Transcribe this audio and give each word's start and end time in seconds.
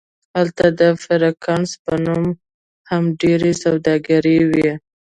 هلته 0.35 0.65
د 0.79 0.81
فرانکس 1.03 1.69
په 1.83 1.93
نوم 2.05 2.25
هم 2.89 3.03
ډیرې 3.21 3.51
سوداګرۍ 3.63 4.39
وې 4.49 4.71